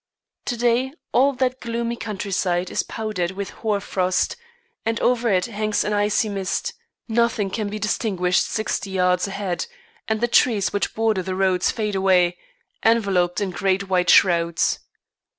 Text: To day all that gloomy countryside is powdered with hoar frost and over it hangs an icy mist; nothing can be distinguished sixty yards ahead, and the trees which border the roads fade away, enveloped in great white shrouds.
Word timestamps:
To 0.45 0.57
day 0.57 0.93
all 1.11 1.33
that 1.33 1.59
gloomy 1.59 1.95
countryside 1.95 2.71
is 2.71 2.81
powdered 2.81 3.29
with 3.33 3.51
hoar 3.61 3.79
frost 3.79 4.35
and 4.83 4.99
over 4.99 5.29
it 5.29 5.45
hangs 5.45 5.83
an 5.83 5.93
icy 5.93 6.27
mist; 6.27 6.73
nothing 7.07 7.51
can 7.51 7.69
be 7.69 7.77
distinguished 7.77 8.43
sixty 8.43 8.89
yards 8.89 9.27
ahead, 9.27 9.67
and 10.07 10.19
the 10.19 10.27
trees 10.27 10.73
which 10.73 10.95
border 10.95 11.21
the 11.21 11.35
roads 11.35 11.69
fade 11.69 11.93
away, 11.93 12.39
enveloped 12.83 13.39
in 13.41 13.51
great 13.51 13.89
white 13.89 14.09
shrouds. 14.09 14.79